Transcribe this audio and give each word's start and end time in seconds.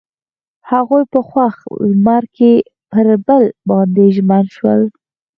هغوی 0.71 1.03
په 1.11 1.19
خوښ 1.29 1.55
لمر 1.91 2.23
کې 2.37 2.53
پر 2.91 3.07
بل 3.27 3.43
باندې 3.69 4.05
ژمن 4.15 4.45
شول. 4.55 4.81